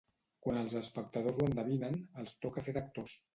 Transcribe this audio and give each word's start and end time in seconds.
Quan 0.45 0.55
els 0.61 0.75
espectadors 0.79 1.37
ho 1.41 1.45
endevinen 1.49 2.01
els 2.23 2.35
toca 2.47 2.65
fer 2.71 2.77
d'actors. 2.81 3.15